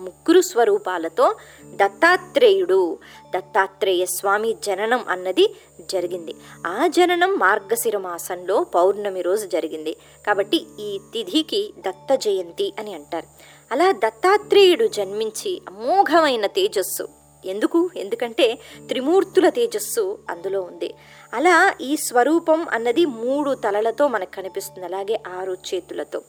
ముగ్గురు 0.00 0.40
స్వరూపాలతో 0.40 1.34
దత్తాత్రేయుడు. 1.64 2.98
దత్తాత్రేయ 3.36 4.06
స్వామి 4.06 4.56
జననం 4.64 5.04
అన్నది 5.08 5.56
జరిగింది. 5.80 6.34
ఆ 6.66 6.86
జననం 6.86 7.38
మార్గశిర 7.38 7.98
మాసంలో 7.98 8.64
పౌర్ణమి 8.64 9.22
రోజు 9.22 9.46
జరిగింది. 9.46 9.96
కాబట్టి 10.26 10.66
ఈ 10.80 10.98
తిథికి 11.12 11.74
దత్త 11.78 12.14
జయంతి 12.14 12.72
అని 12.78 12.94
అంటారు. 12.94 13.26
అలా 13.72 13.92
దత్తాత్రేయుడు 13.92 14.86
జన్మించి 14.86 15.62
అమోఘమైన 15.68 16.46
తేజస్సు. 16.46 17.08
ఎందుకు? 17.44 17.90
ఎందుకంటే 17.96 18.58
త్రిమూర్తుల 18.88 19.48
తేజస్సు 19.48 20.18
అందులో 20.30 20.60
ఉంది. 20.60 20.94
అలా 21.34 21.74
ఈ 21.80 21.96
స్వరూపం 21.96 22.66
అన్నది 22.70 23.06
మూడు 23.06 23.54
తలలతో 23.54 24.08
మనకు 24.08 24.36
కనిపిస్తుంది. 24.36 24.86
అలాగే 24.86 25.22
ఆరు 25.38 25.52
చేతులతో. 25.52 26.22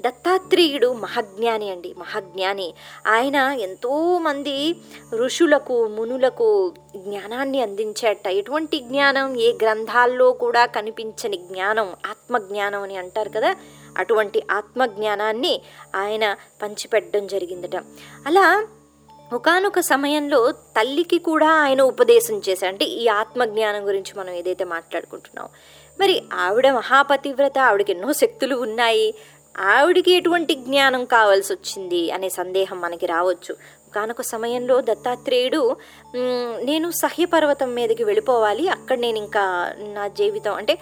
దత్తాత్రేయుడు 0.00 0.92
మహాజ్ఞాని 0.92 1.70
అండి 1.70 1.94
మహాజ్ఞాని. 1.98 2.74
ఆయన 3.06 3.36
ఎంతోమంది 3.36 4.76
ఋషులకు 5.14 5.88
మునులకు 5.88 6.74
జ్ఞానాన్ని 6.96 7.62
అందించేట 7.62 8.26
ఎటువంటి 8.26 8.80
జ్ఞానం 8.80 9.40
ఏ 9.40 9.52
గ్రంథాల్లో 9.52 10.32
కూడా 10.32 10.66
కనిపించని 10.66 11.36
జ్ఞానం 11.36 11.88
ఆత్మజ్ఞానం 12.06 12.82
అని 12.82 12.96
అంటారు 12.96 13.28
కదా 13.28 13.56
అటువంటి 13.98 14.42
ఆత్మజ్ఞానాన్ని 14.50 15.60
ఆయన 15.96 16.36
పంచిపెట్టడం 16.62 17.26
జరిగిందట. 17.26 17.76
అలా 18.26 18.66
ఒకనొక 19.32 19.80
సమయంలో 19.80 20.52
తల్లికి 20.52 21.18
కూడా 21.18 21.48
ఆయన 21.50 21.82
ఉపదేశం 21.82 22.42
చేశారు 22.48 22.72
అంటే 22.72 22.84
ఈ 22.84 23.08
ఆత్మజ్ఞానం 23.08 23.86
గురించి 23.86 24.20
మనం 24.20 24.30
ఏదైతే 24.30 24.64
మాట్లాడుకుంటున్నాం 24.64 25.48
మరి 26.00 26.22
ఆవిడ 26.34 26.70
మహాపతివ్రత 26.70 27.58
ఆవిడకి 27.58 27.92
ఎన్నో 27.92 28.12
శక్తులు 28.12 28.56
ఉన్నాయి. 28.56 29.14
ఆవిడికి 29.58 30.12
ఎటువంటి 30.12 30.54
జ్ఞానం 30.54 31.04
కావాల్సి 31.04 31.52
వచ్చింది 31.52 32.10
అనే 32.10 32.28
సందేహం 32.28 32.80
మనకి 32.80 33.06
రావచ్చు. 33.06 33.54
కానొక 33.94 34.22
సమయంలో 34.22 34.80
దత్తాత్రేయుడు 34.80 35.76
నేను 36.68 36.90
సహ్యపర్వతం 36.90 37.74
మీదకి 37.74 38.04
వెళ్ళిపోవాలి. 38.04 38.68
అక్కడ 38.68 38.98
నేను 38.98 39.18
ఇంకా 39.18 39.44
నా 39.78 40.08
జీవితం 40.08 40.54
అంటే 40.54 40.78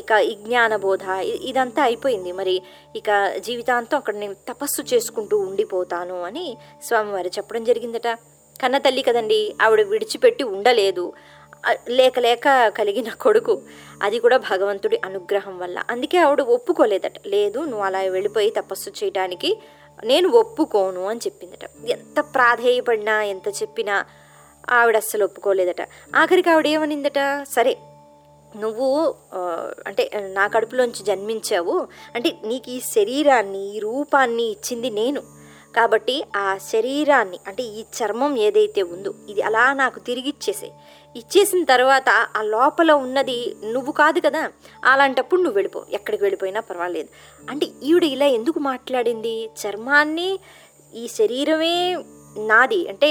ఇక 0.00 0.10
ఈ 0.30 0.34
జ్ఞానబోధ 0.34 1.04
ఇదంతా 1.50 1.82
అయిపోయింది. 1.82 2.32
మరి 2.32 2.62
ఇక 2.96 3.10
జీవితాంతం 3.38 3.96
అక్కడ 3.96 4.16
నేను 4.16 4.36
తపస్సు 4.48 4.82
చేసుకుంటూ 4.94 5.38
ఉండిపోతాను 5.38 6.22
అని 6.22 6.56
స్వామివారు 6.82 7.28
చెప్పడం 7.28 7.64
జరిగిందట. 7.64 8.08
కన్న 8.62 8.78
తల్లి 8.78 9.02
కదండి 9.02 9.40
ఆవిడ 9.62 9.80
విడిచిపెట్టి 9.80 10.44
ఉండలేదు. 10.44 11.12
లేక 11.88 12.18
లేక 12.18 12.68
కలిగిన 12.68 13.08
కొడుకు. 13.08 13.62
అది 14.02 14.18
కూడా 14.18 14.36
భగవంతుడి 14.36 15.00
అనుగ్రహం 15.04 15.58
వల్ల. 15.58 15.82
అందుకే 15.90 16.18
ఆవిడ 16.18 16.40
ఒప్పుకోలేదట. 16.40 17.12
లేదు 17.26 17.58
నువ్వు 17.58 17.84
అలా 17.84 17.98
వెళ్ళిపోయి 17.98 18.50
తపస్సు 18.50 18.90
చేయడానికి 18.90 19.58
నేను 20.04 20.28
ఒప్పుకోను 20.28 21.04
అని 21.04 21.20
చెప్పిందట. 21.26 21.64
ఎంత 21.88 22.20
ప్రాధేయపడినా 22.20 23.22
ఎంత 23.22 23.48
చెప్పినా 23.48 24.04
ఆవిడ 24.70 24.96
అస్సలు 24.96 25.24
ఒప్పుకోలేదట. 25.24 25.82
ఆఖరికి 26.16 26.50
ఆవిడ 26.50 26.66
ఏమనిందట? 26.66 27.18
సరే 27.42 27.76
నువ్వు 28.56 29.14
అంటే 29.86 30.10
నా 30.32 30.46
కడుపులోంచి 30.46 31.02
జన్మించావు. 31.04 31.88
అంటే 32.14 32.36
నీకు 32.44 32.70
ఈ 32.70 32.80
శరీరాన్ని 32.80 33.76
ఈ 33.76 33.78
రూపాన్ని 33.78 34.42
ఇచ్చింది 34.42 34.90
నేను. 34.90 35.22
కాబట్టి 35.76 36.24
ఆ 36.36 36.56
శరీరాన్ని 36.56 37.38
అంటే 37.46 37.62
ఈ 37.62 37.84
చర్మం 37.96 38.38
ఏదైతే 38.38 38.82
ఉందో 38.82 39.14
ఇది 39.28 39.42
అలా 39.42 39.72
నాకు 39.72 39.98
తిరిగిచ్చేసే 39.98 40.68
ఇచ్చేసిన 41.16 41.64
తర్వాత 41.64 42.08
ఆ 42.36 42.42
లోపల 42.42 42.92
ఉన్నది 42.92 43.38
నువ్వు 43.64 43.92
కాదు 43.92 44.20
కదా 44.20 44.42
అలాంటప్పుడు 44.84 45.40
నువ్వు 45.40 45.56
వెళ్ళిపో. 45.56 45.84
ఎక్కడికి 45.92 46.24
వెళ్ళిపోయినా 46.24 46.60
పర్వాలేదు. 46.60 47.08
అంటే 47.50 47.66
ఈవిడ 47.82 48.04
ఇలా 48.04 48.26
ఎందుకు 48.26 48.58
మాట్లాడింది? 48.58 49.34
చర్మాన్ని 49.62 50.38
ఈ 50.94 51.08
శరీరమే 51.08 51.74
నాది. 52.38 52.88
అంటే 52.88 53.10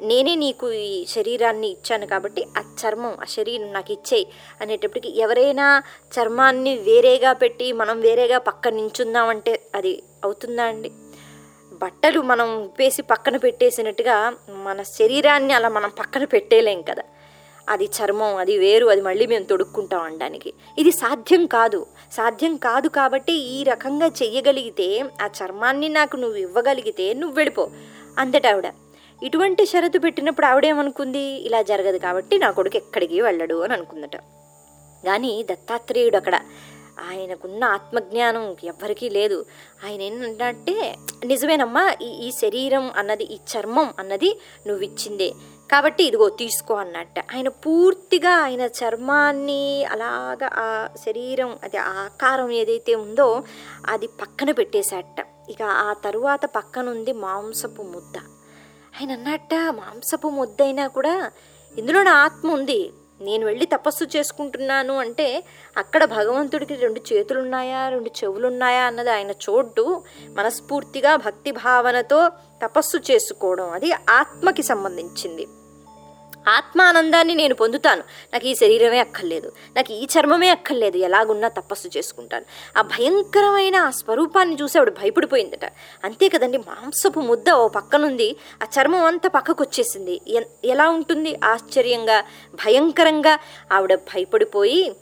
నేనే 0.00 0.34
నీకు 0.34 0.72
ఈ 0.72 1.06
శరీరాన్ని 1.06 1.68
ఇచ్చాను 1.68 2.06
కాబట్టి 2.06 2.42
ఆ 2.58 2.62
చర్మం 2.82 3.14
ఆ 3.22 3.24
శరీరం 3.24 3.72
నాకు 3.72 3.92
ఇచ్చేయి 3.92 4.26
అనేటప్పటికి 4.60 5.20
ఎవరైనా 5.20 5.82
చర్మాన్ని 6.14 6.76
వేరేగా 6.78 7.32
పెట్టి 7.32 7.72
మనం 7.72 8.00
వేరేగా 8.00 8.38
పక్కన 8.38 8.74
నించుందామంటే 8.74 9.62
అది 9.74 10.02
అవుతుందా 10.24 10.64
అండి? 10.64 10.90
బట్టలు 11.72 12.20
మనం 12.20 12.48
ఉప్పేసి 12.62 13.02
పక్కన 13.02 13.36
పెట్టేసినట్టుగా 13.36 14.16
మన 14.50 14.82
శరీరాన్ని 14.82 15.52
అలా 15.54 15.68
మనం 15.68 15.90
పక్కన 15.98 16.24
పెట్టేలేం 16.24 16.82
కదా. 16.82 17.02
అది 17.68 17.84
చర్మం 17.84 18.36
అది 18.36 18.58
వేరు 18.58 18.86
అది 18.86 19.00
మళ్ళీ 19.00 19.26
మేము 19.26 19.44
తొడుక్కుంటాం 19.44 20.00
అనడానికి. 20.00 20.52
ఇది 20.78 20.90
సాధ్యం 20.90 21.46
కాదు. 21.46 21.86
సాధ్యం 22.12 22.56
కాదు 22.56 22.88
కాబట్టి 22.88 23.32
ఈ 23.32 23.62
రకంగా 23.62 24.06
చెయ్యగలిగితే 24.06 25.04
ఆ 25.22 25.28
చర్మాన్ని 25.38 25.88
నాకు 25.88 26.16
నువ్వు 26.16 26.36
ఇవ్వగలిగితే 26.36 27.14
నువ్వు 27.14 27.36
వెళ్ళిపో. 27.36 27.70
అందట 28.18 28.46
ఆవిడ 28.46 28.70
ఇటువంటి 29.22 29.66
షరతు 29.66 29.98
పెట్టినప్పుడు 29.98 30.46
ఆవిడేమనుకుంది 30.46 31.18
ఇలా 31.18 31.62
జరగదు 31.62 31.98
కాబట్టి 31.98 32.38
నా 32.38 32.50
కొడుకు 32.50 32.76
ఎక్కడికి 32.76 33.20
వెళ్ళడు 33.20 33.54
అని 33.54 33.72
అనుకుందట. 33.72 34.16
కానీ 35.04 35.46
దత్తాత్రేయుడు 35.50 36.16
అక్కడ 36.16 36.40
ఆయనకున్న 37.00 37.64
ఆత్మజ్ఞానం 37.64 38.56
ఎవ్వరికీ 38.64 39.08
లేదు. 39.08 39.46
ఆయన 39.84 40.02
ఏంటంటే 40.02 40.96
నిజమేనమ్మా 41.24 41.94
ఈ 42.02 42.06
ఈ 42.06 42.30
శరీరం 42.30 42.90
అన్నది 42.96 43.24
ఈ 43.24 43.36
చర్మం 43.36 43.94
అన్నది 43.98 44.38
నువ్వు 44.66 44.84
ఇచ్చిందే 44.84 45.32
కాబట్టి 45.72 46.04
ఇదిగో 46.04 46.28
తీసుకో 46.28 46.74
అన్నట్ట. 46.74 47.18
ఆయన 47.18 47.48
పూర్తిగా 47.48 48.30
ఆయన 48.30 48.60
చర్మాన్ని 48.60 49.84
అలాగా 49.84 50.50
ఆ 50.54 50.88
శరీరం 51.06 51.58
అది 51.62 51.76
ఆకారం 51.76 52.50
ఏదైతే 52.50 52.94
ఉందో 52.94 53.42
అది 53.86 54.06
పక్కన 54.06 54.52
పెట్టేశాట 54.52 55.26
ఇక 55.48 55.62
ఆ 55.62 55.92
తరువాత 55.92 56.46
పక్కనుంది 56.46 57.12
మాంసపు 57.12 57.82
ముద్ద. 57.82 58.18
ఆయన 59.00 59.12
అన్నట్ట 59.12 59.54
మాంసపు 59.54 60.28
ముద్దైనా 60.28 60.86
కూడా 60.86 61.32
ఇందులో 61.78 62.02
నా 62.02 62.12
ఆత్మ 62.12 62.52
ఉంది. 62.52 62.90
నేను 63.24 63.44
వెళ్ళి 63.46 63.66
తపస్సు 63.66 64.04
చేసుకుంటున్నాను 64.16 64.94
అంటే 64.98 65.26
అక్కడ 65.76 66.04
భగవంతుడికి 66.04 66.74
రెండు 66.74 67.00
చేతులున్నాయా 67.12 67.88
రెండు 67.88 68.10
చెవులున్నాయా 68.20 68.84
అన్నది 68.84 69.10
ఆయన 69.10 69.30
చోటు 69.30 69.84
మనస్ఫూర్తిగా 70.38 71.16
భక్తి 71.16 71.50
భావనతో 71.50 72.20
తపస్సు 72.62 72.98
చేసుకోవడం. 73.10 73.70
అది 73.70 73.90
ఆత్మకి 73.92 74.62
సంబంధించింది. 74.62 75.46
ఆత్మానందాన్ని 76.48 77.34
నేను 77.34 77.54
పొందుతాను. 77.54 78.02
నాకు 78.32 78.46
ఈ 78.46 78.54
శరీరమే 78.54 78.98
అక్కర్లేదు. 78.98 79.52
నాకు 79.76 79.92
ఈ 79.92 80.04
చర్మమే 80.04 80.48
అక్కర్లేదు. 80.48 80.96
ఎలాగున్నా 80.96 81.48
తపస్సు 81.48 81.88
చేసుకుంటాను. 81.96 82.44
ఆ 82.78 82.82
భయంకరమైన 82.82 83.76
ఆ 83.76 83.90
స్వరూపాన్ని 83.90 84.56
చూసి 84.62 84.78
ఆవిడ 84.78 84.90
భయపడిపోయిందట. 84.90 85.64
అంతే 86.04 86.28
కదండి 86.28 86.58
మాంసపు 86.58 87.20
ముద్ద 87.20 87.50
ఓ 87.50 87.68
పక్కనుంది 87.68 88.36
ఆ 88.62 88.66
చర్మం 88.80 89.04
అంతా 89.04 89.28
పక్కకు 89.28 89.64
వచ్చేసింది 89.64 90.20
ఎన్- 90.28 90.46
ఎలా 90.64 90.88
ఉంటుంది? 90.88 91.40
ఆశ్చర్యంగా 91.44 92.20
భయంకరంగా 92.54 93.38
ఆవిడ 93.72 93.94
భయపడిపోయి 93.94 94.92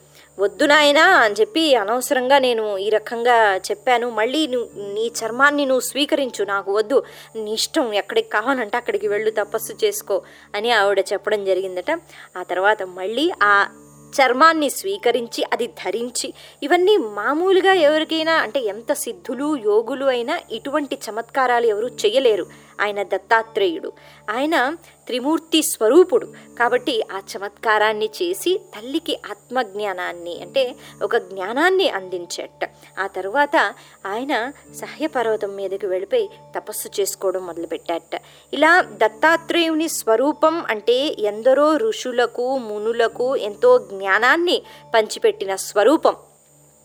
వద్దు 0.41 0.65
నాయనా 0.65 1.03
అని 1.03 1.35
చెప్పి 1.41 1.75
అనవసరంగా 1.75 2.39
నేను 2.39 2.79
ఈ 2.79 2.89
రకంగా 2.89 3.57
చెప్పాను. 3.57 4.11
మళ్ళీ 4.11 4.47
నువ్వు 4.47 4.95
నీ 4.95 5.13
చర్మాన్ని 5.21 5.65
నువ్వు 5.67 5.81
స్వీకరించు 5.81 6.45
నాకు 6.45 6.77
వద్దు. 6.77 7.03
నీ 7.37 7.53
ఇష్టం 7.53 7.93
ఎక్కడికి 7.95 8.29
కావాలంటే 8.29 8.77
అక్కడికి 8.77 9.09
వెళ్ళు 9.09 9.31
తపస్సు 9.31 9.73
చేసుకో 9.85 10.23
అని 10.55 10.71
ఆవిడ 10.71 11.05
చెప్పడం 11.13 11.45
జరిగిందట. 11.45 11.91
ఆ 12.37 12.43
తర్వాత 12.43 12.83
మళ్ళీ 12.83 13.33
ఆ 13.43 13.67
చర్మాన్ని 14.11 14.71
స్వీకరించి 14.71 15.45
అది 15.53 15.67
ధరించి 15.67 16.35
ఇవన్నీ 16.63 16.97
మామూలుగా 16.97 17.73
ఎవరికైనా 17.73 18.33
అంటే 18.33 18.61
ఎంత 18.61 18.93
సిద్ధులు 18.93 19.57
యోగులు 19.57 20.05
అయినా 20.05 20.41
ఇటువంటి 20.53 20.99
చమత్కారాలు 21.11 21.67
ఎవరు 21.67 21.87
చేయలేరు 21.87 22.47
ఆయన 22.81 23.03
దత్తాత్రేయుడు. 23.03 23.93
ఆయన 24.31 24.77
త్రిమూర్తి 25.11 25.63
స్వరూపుడు. 25.63 26.27
కాబట్టి 26.59 27.03
ఆ 27.13 27.19
చమత్కారాన్ని 27.19 28.11
చేసి 28.23 28.61
తల్లికి 28.77 29.19
ఆత్మజ్ఞానాన్ని 29.31 30.43
అంటే 30.43 30.75
ఒక 31.03 31.17
జ్ఞానాన్ని 31.17 31.89
అందించేట. 31.89 32.71
ఆ 32.99 33.07
తరువాత 33.07 33.75
ఆయన 34.07 34.53
సహ్యపర్వతం 34.75 35.57
మీదకి 35.57 35.87
వెళ్ళిపోయి 35.87 36.31
తపస్సు 36.57 37.01
చేసుకోవడం 37.01 37.47
మొదలుపెట్టాట. 37.47 38.23
ఇలా 38.53 38.81
దత్తాత్రేయుని 38.81 39.89
స్వరూపం 39.89 40.65
అంటే 40.71 41.17
ఎందరో 41.19 41.77
ఋషులకు 41.77 42.59
మునులకు 42.59 43.37
ఎంతో 43.37 43.79
జ్ఞానాన్ని 43.79 44.63
పంచిపెట్టిన 44.95 45.57
స్వరూపం. 45.57 46.17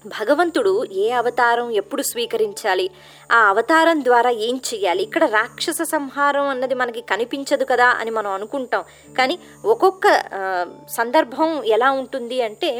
భగవంతుడు 0.05 0.85
ఏ 0.85 1.11
అవతారం 1.11 1.67
ఎప్పుడు 1.71 2.01
స్వీకరించాలి? 2.01 2.87
ఆ 3.31 3.39
అవతారం 3.49 4.03
ద్వారా 4.03 4.29
ఏం 4.29 4.55
చేయాలి 4.69 5.03
ఇక్కడ 5.03 5.23
రాక్షస 5.29 5.81
సంహారం 5.81 6.47
అన్నది 6.47 6.73
మనకి 6.73 7.01
కనిపించదు 7.01 7.63
కదా 7.63 7.87
అని 7.87 8.11
మనం 8.11 8.31
అనుకుంటాం. 8.31 8.83
కానీ 9.17 9.39
ఒక్కొక్క 9.65 10.05
సందర్భం 10.89 11.63
ఎలా 11.63 11.91
ఉంటుంది 11.91 12.41
అంటే 12.41 12.71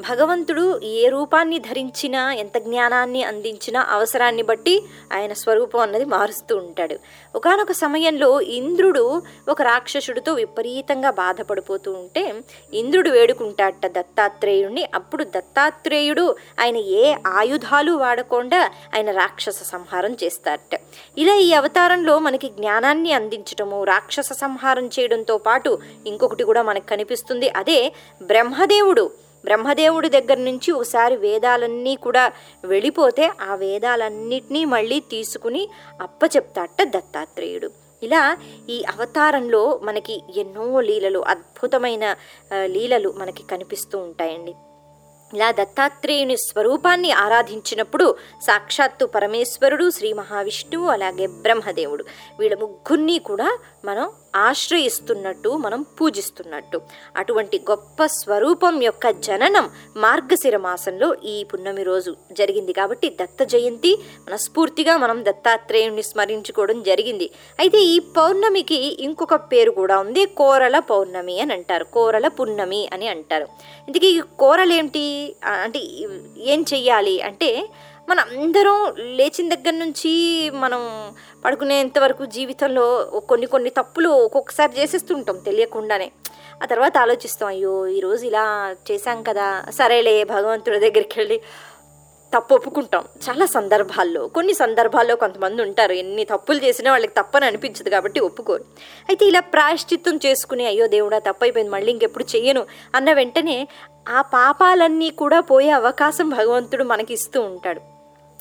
భగవంతుడు 0.00 0.80
ఏ 0.84 1.08
రూపాన్ని 1.08 1.58
ధరించినా 1.58 2.32
ఎంత 2.32 2.58
జ్ఞానాన్ని 2.58 3.22
అందించినా 3.22 3.86
అవసరాన్ని 3.90 4.42
బట్టి 4.42 4.82
ఆయన 5.12 5.32
స్వరూపం 5.32 5.80
అన్నది 5.80 6.04
మారుస్తూ 6.04 6.56
ఉంటాడు. 6.56 6.98
ఒకానొక 7.34 7.72
సమయంలో 7.72 8.40
ఇంద్రుడు 8.40 9.22
ఒక 9.48 9.62
రాక్షసుడితో 9.62 10.32
విపరీతంగా 10.32 11.10
బాధపడిపోతూ 11.10 11.92
ఉంటే 11.92 12.34
ఇంద్రుడు 12.74 13.10
వేడుకుంటాడట 13.10 13.86
దత్తాత్రేయుడిని 13.86 14.88
అప్పుడు 14.94 15.24
దత్తాత్రేయుడు 15.24 16.36
ఆయన 16.60 16.76
ఏ 16.76 17.14
ఆయుధాలు 17.26 17.92
వాడకుండా 17.92 18.70
ఆయన 18.94 19.10
రాక్షస 19.10 19.62
సంహారం 19.62 20.16
చేస్తారట. 20.24 20.80
ఇలా 21.18 21.34
ఈ 21.34 21.52
అవతారంలో 21.52 22.18
మనకి 22.18 22.48
జ్ఞానాన్ని 22.48 23.12
అందించటము 23.12 23.84
రాక్షస 23.84 24.32
సంహారం 24.32 24.86
చేయడంతో 24.86 25.38
పాటు 25.38 25.78
ఇంకొకటి 26.06 26.44
కూడా 26.44 26.62
మనకు 26.62 26.86
కనిపిస్తుంది. 26.86 27.48
అదే 27.48 27.92
బ్రహ్మదేవుడు. 28.22 29.23
బ్రహ్మదేవుడి 29.44 30.08
దగ్గర 30.08 30.38
నుంచి 30.38 30.70
ఒకసారి 30.72 31.16
వేదాలన్నీ 31.16 31.94
కూడా 31.96 32.24
వెళ్ళిపోతే 32.64 33.30
ఆ 33.40 33.54
వేదాలన్నిటినీ 33.54 34.64
మళ్ళీ 34.64 35.00
తీసుకుని 35.00 35.68
అప్పచెప్తాట 36.00 36.82
దత్తాత్రేయుడు. 36.84 37.70
ఇలా 38.02 38.36
ఈ 38.68 38.84
అవతారంలో 38.94 39.80
మనకి 39.82 40.22
ఎన్నో 40.36 40.80
లీలలు 40.80 41.18
అద్భుతమైన 41.18 42.04
లీలలు 42.64 43.10
మనకి 43.16 43.42
కనిపిస్తూ 43.42 43.98
ఉంటాయండి. 43.98 44.54
ఇలా 45.34 45.50
దత్తాత్రేయుని 45.50 46.36
స్వరూపాన్ని 46.36 47.10
ఆరాధించినప్పుడు 47.12 48.16
సాక్షాత్తు 48.42 49.04
పరమేశ్వరుడు 49.06 49.90
శ్రీ 49.90 50.12
మహావిష్ణువు 50.12 50.86
అలాగే 50.86 51.26
బ్రహ్మదేవుడు 51.26 52.04
వీళ్ళ 52.40 52.54
ముగ్గురిని 52.60 53.18
కూడా 53.18 53.48
మనం 53.84 54.06
ఆశ్రయిస్తున్నట్టు 54.34 55.48
మనం 55.48 55.82
పూజిస్తున్నట్టు. 55.82 56.80
అటువంటి 57.16 57.58
గొప్ప 57.58 58.06
స్వరూపం 58.06 58.82
యొక్క 58.82 59.10
జననం 59.10 59.70
మార్గశిర 59.96 60.56
మాసంలో 60.56 61.14
ఈ 61.24 61.44
పున్నమి 61.44 61.82
రోజు 61.82 62.16
జరిగింది 62.32 62.72
కాబట్టి 62.72 63.10
దత్త 63.10 63.44
జయంతి 63.44 63.98
మనస్ఫూర్తిగా 64.28 64.96
మనం 64.96 65.24
దత్తాత్రేయుని 65.24 66.02
స్మరించుకోవడం 66.02 66.82
జరిగింది. 66.82 67.30
అయితే 67.58 67.78
ఈ 67.78 67.98
పౌర్ణమికి 67.98 68.96
ఇంకొక 69.00 69.34
పేరు 69.34 69.70
కూడా 69.70 69.98
ఉంది 69.98 70.26
కోరల 70.26 70.78
పౌర్ణమి 70.78 71.40
అని 71.40 71.52
అంటారు. 71.52 71.84
కోరల 71.84 72.28
పున్నమి 72.28 72.88
అని 72.92 73.08
అంటారు. 73.08 73.44
ఇందుకే 73.88 74.06
ఈ 74.06 74.20
కోరలేంటి? 74.38 75.36
అంటే 75.44 75.78
ఏం 76.38 76.64
చెయ్యాలి? 76.74 77.22
అంటే 77.22 77.68
మన 78.08 78.20
అందరం 78.20 78.78
లేచిన 79.18 79.54
దగ్గర 79.54 79.74
నుంచి 79.74 80.10
మనం 80.50 80.80
పడుకునేంత 81.44 81.98
వరకు 81.98 82.24
జీవితంలో 82.24 82.84
కొన్ని 83.28 83.46
కొన్ని 83.46 83.70
తప్పులు 83.70 84.08
ఒక్కొక్కసారి 84.08 84.72
చేసేస్తుంటాం 84.78 85.36
తెలియకుండానే. 85.36 86.12
ఆ 86.62 86.66
తర్వాత 86.66 86.98
ఆలోచిస్తాం 86.98 87.48
అయ్యో 87.48 87.86
ఈరోజు 87.86 88.26
ఇలా 88.26 88.74
చేశాం 88.90 89.22
కదా 89.22 89.46
సరేలే 89.70 90.24
భగవంతుడి 90.24 90.80
దగ్గరికి 90.80 91.18
వెళ్ళి 91.20 91.40
తప్పు 92.32 92.54
ఒప్పుకుంటాం. 92.54 93.04
చాలా 93.28 93.46
సందర్భాల్లో 93.46 94.28
కొన్ని 94.28 94.54
సందర్భాల్లో 94.54 95.16
కొంతమంది 95.16 95.62
ఉంటారు 95.62 95.92
ఎన్ని 95.92 96.24
తప్పులు 96.24 96.58
చేసినా 96.58 96.90
వాళ్ళకి 96.90 97.14
తప్పని 97.20 97.46
అనిపించదు 97.46 97.90
కాబట్టి 97.90 98.20
ఒప్పుకోరు. 98.20 98.64
అయితే 99.08 99.24
ఇలా 99.26 99.40
ప్రాయశ్చిత్తం 99.40 100.20
చేసుకుని 100.26 100.66
అయ్యో 100.66 100.86
దేవుడా 100.86 101.18
తప్పైపోయింది 101.18 101.72
మళ్ళీ 101.72 101.92
ఇంకెప్పుడు 101.92 102.24
చెయ్యను 102.34 102.66
అన్న 102.94 103.12
వెంటనే 103.12 103.68
ఆ 104.08 104.22
పాపాలన్నీ 104.36 105.10
కూడా 105.10 105.40
పోయే 105.40 105.70
అవకాశం 105.70 106.28
భగవంతుడు 106.28 106.84
మనకి 106.84 107.12
ఇస్తూ 107.12 107.40
ఉంటాడు. 107.40 107.93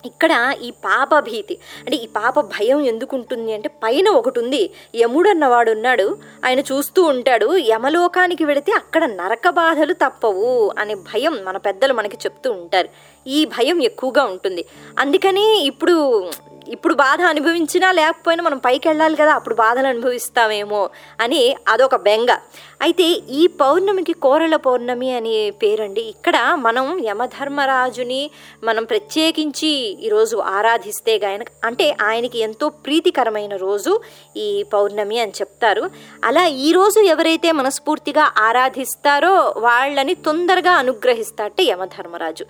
ఇక్కడ 0.06 0.56
ఈ 0.62 0.72
పాప 0.72 1.20
భీతి. 1.20 1.58
అంటే 1.80 1.96
ఈ 1.96 2.08
పాప 2.08 2.40
భయం 2.40 2.82
ఎందుకు 2.82 3.16
ఉంటుంది 3.18 3.54
అంటే 3.54 3.70
పైన 3.84 4.10
ఒకటి 4.10 4.40
ఉంది 4.40 4.70
యముడు 4.96 5.30
అన్నవాడు 5.30 5.72
ఉన్నాడు. 5.72 6.18
ఆయన 6.46 6.60
చూస్తూ 6.60 7.04
ఉంటాడు. 7.04 7.58
యమలోకానికి 7.58 8.46
వెళితే 8.46 8.72
అక్కడ 8.72 9.06
నరక 9.06 9.50
బాధలు 9.50 9.94
తప్పవు 9.94 10.74
అనే 10.80 10.96
భయం 10.96 11.44
మన 11.44 11.58
పెద్దలు 11.58 11.94
మనకి 11.94 12.18
చెప్తూ 12.18 12.52
ఉంటారు. 12.52 12.90
ఈ 13.28 13.46
భయం 13.46 13.84
ఎక్కువగా 13.84 14.24
ఉంటుంది. 14.24 14.66
అందుకని 15.00 15.66
ఇప్పుడు 15.66 16.32
ఇప్పుడు 16.68 16.94
బాధ 16.94 17.22
అనుభవించినా 17.22 17.92
లేకపోయినా 17.92 18.44
మనం 18.44 18.58
పైకి 18.58 18.88
వెళ్ళాలి 18.88 19.16
కదా 19.16 19.34
అప్పుడు 19.34 19.56
బాధలు 19.56 19.88
అనుభవిస్తామేమో 19.88 20.90
అని 21.20 21.56
అదొక 21.68 21.96
బెంగ. 21.96 22.38
అయితే 22.82 23.04
ఈ 23.30 23.48
పౌర్ణమికి 23.48 24.14
కోరల 24.14 24.56
పౌర్ణమి 24.56 25.12
అనే 25.12 25.50
పేరండి. 25.50 26.02
ఇక్కడ 26.02 26.38
మనం 26.56 27.00
యమధర్మరాజుని 27.06 28.30
మనం 28.64 28.84
ప్రత్యేకించి 28.84 29.68
ఈరోజు 30.06 30.38
ఆరాధిస్తే 30.38 31.16
గాయన 31.18 31.44
అంటే 31.64 31.98
ఆయనకి 32.02 32.40
ఎంతో 32.40 32.70
ప్రీతికరమైన 32.70 33.56
రోజు 33.56 34.02
ఈ 34.38 34.64
పౌర్ణమి 34.74 35.20
అని 35.20 35.32
చెప్తారు. 35.32 35.90
అలా 36.24 36.46
ఈ 36.48 36.72
రోజు 36.72 37.00
ఎవరైతే 37.00 37.52
మనస్ఫూర్తిగా 37.52 38.32
ఆరాధిస్తారో 38.38 39.54
వాళ్ళని 39.58 40.14
తొందరగా 40.14 40.72
అనుగ్రహిస్తారట 40.72 41.62
యమధర్మరాజు. 41.62 42.46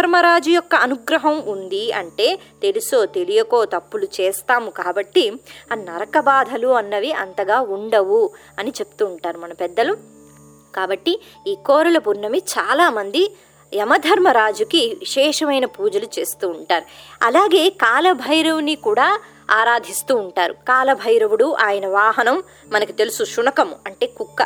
యమధర్మరాజు 0.00 0.50
యొక్క 0.50 0.74
అనుగ్రహం 0.74 1.42
ఉంది 1.46 1.92
అంటే 1.92 2.38
తెలుసో 2.62 3.06
తెలియకో 3.06 3.64
తప్పులు 3.64 4.06
చేస్తాము 4.20 4.70
కాబట్టి 4.70 5.32
ఆ 5.72 5.74
నరక 5.74 6.18
బాధలు 6.18 6.68
అన్నవి 6.68 7.12
అంతగా 7.12 7.60
ఉండవు 7.60 8.30
అని 8.58 8.70
చెప్తూ 8.70 9.06
ఉంటారు 9.06 9.38
మన 9.38 9.52
పెద్దలు. 9.52 9.96
కాబట్టి 10.76 11.20
ఈ 11.46 11.56
కోరల 11.66 11.98
పున్నమి 11.98 12.38
చాలామంది 12.38 13.36
యమధర్మరాజుకి 13.74 14.96
విశేషమైన 14.98 15.64
పూజలు 15.64 16.08
చేస్తూ 16.18 16.48
ఉంటారు. 16.48 16.84
అలాగే 17.22 17.70
కాలభైరవుని 17.70 18.74
కూడా 18.74 19.20
ఆరాధిస్తూ 19.50 20.16
ఉంటారు. 20.16 20.52
కాలభైరవుడు 20.52 21.56
ఆయన 21.60 21.86
వాహనం 21.86 22.42
మనకు 22.72 22.92
తెలుసు 22.92 23.24
శునకము 23.24 23.76
అంటే 23.86 24.06
కుక్క. 24.06 24.42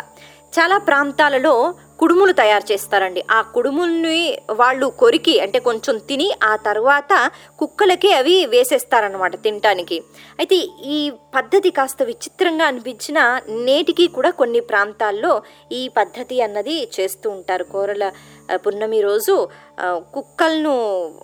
చాలా 0.60 0.78
ప్రాంతాలలో 0.78 1.74
కుడుములు 2.04 2.32
తయారు 2.40 2.64
చేస్తారండి. 2.70 3.20
ఆ 3.36 3.36
కుడుముల్ని 3.52 4.22
వాళ్ళు 4.58 4.86
కొరికి 5.02 5.34
అంటే 5.44 5.58
కొంచెం 5.68 5.96
తిని 6.08 6.26
ఆ 6.48 6.50
తర్వాత 6.66 7.12
కుక్కలకి 7.60 8.10
అవి 8.18 8.34
వేసేస్తారనమాట 8.54 9.34
తినటానికి. 9.44 9.96
అయితే 10.40 10.56
ఈ 10.96 10.98
పద్ధతి 11.36 11.70
కాస్త 11.78 12.02
విచిత్రంగా 12.10 12.64
అనిపించిన 12.72 13.18
నేటికి 13.68 14.06
కూడా 14.16 14.30
కొన్ని 14.40 14.60
ప్రాంతాల్లో 14.70 15.32
ఈ 15.78 15.82
పద్ధతి 15.98 16.36
అన్నది 16.46 16.76
చేస్తూ 16.96 17.30
ఉంటారు. 17.36 17.66
కూరల 17.72 18.04
పున్నమి 18.66 19.00
రోజు 19.08 19.36
కుక్కలను 20.16 20.76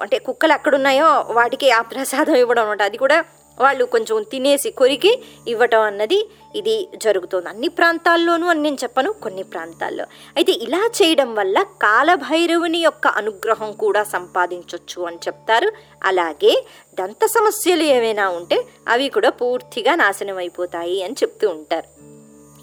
అంటే 0.05 0.19
కుక్కలు 0.29 0.55
ఎక్కడున్నాయో 0.59 1.11
వాటికి 1.41 1.69
ఆ 1.81 1.83
ప్రసాదం 1.93 2.39
ఇవ్వడం 2.45 2.65
అనమాట 2.65 2.83
అది 2.91 3.01
కూడా 3.05 3.21
వాళ్ళు 3.61 3.85
కొంచెం 3.85 4.23
తినేసి 4.23 4.71
కొరికి 4.71 5.23
ఇవ్వటం 5.49 5.81
అన్నది 5.81 6.31
ఇది 6.57 6.89
జరుగుతుంది. 6.97 7.49
అన్ని 7.49 7.69
ప్రాంతాల్లోనూ 7.69 8.47
అని 8.47 8.63
నేను 8.63 8.79
చెప్పను 8.83 9.13
కొన్ని 9.13 9.43
ప్రాంతాల్లో. 9.43 10.05
అయితే 10.37 10.53
ఇలా 10.53 10.91
చేయడం 11.03 11.35
వల్ల 11.35 11.63
కాలభైరవుని 11.63 12.79
యొక్క 12.79 13.07
అనుగ్రహం 13.07 13.73
కూడా 13.73 14.03
సంపాదించవచ్చు 14.05 15.03
అని 15.07 15.17
చెప్తారు. 15.17 15.73
అలాగే 16.05 16.65
దంత 16.95 17.27
సమస్యలు 17.27 17.83
ఏమైనా 17.83 18.29
ఉంటే 18.29 18.67
అవి 18.89 19.09
కూడా 19.09 19.31
పూర్తిగా 19.31 19.95
నాశనం 19.95 20.37
అయిపోతాయి 20.37 21.03
అని 21.03 21.13
చెప్తూ 21.13 21.49
ఉంటారు. 21.49 21.89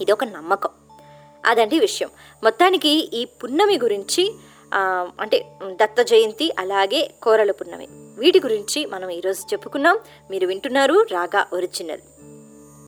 ఇది 0.01 0.11
ఒక 0.11 0.23
నమ్మకం. 0.23 0.69
అదండి 1.45 1.79
విషయం. 1.79 2.09
మొత్తానికి 2.43 2.89
ఈ 3.13 3.25
పున్నమి 3.25 3.77
గురించి 3.79 4.23
అంటే 5.21 5.45
దత్త 5.71 6.01
జయంతి 6.01 6.51
అలాగే 6.59 7.11
కోరల 7.23 7.51
పున్నమి. 7.51 7.87
వీటి 8.17 8.39
గురించి 8.39 8.85
మనం 8.85 9.09
ఈరోజు 9.09 9.41
చెప్పుకున్నాం. 9.53 9.97
మీరు 10.31 10.47
వింటున్నారు 10.47 11.07
రాగా 11.11 11.45
ఒరిజినల్. 11.53 12.01